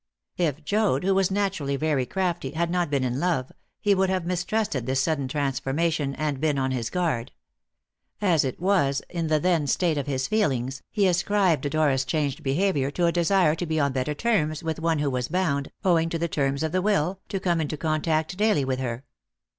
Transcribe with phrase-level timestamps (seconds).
[0.37, 4.25] If Joad, who was naturally very crafty, had not been in love, he would have
[4.25, 7.31] mistrusted this sudden transformation and been on his guard.
[8.19, 12.89] As it was, in the then state of his feelings, he ascribed Dora's changed behaviour
[12.89, 16.17] to a desire to be on better terms with one who was bound, owing to
[16.17, 19.03] the terms of the will, to come into contact daily with her.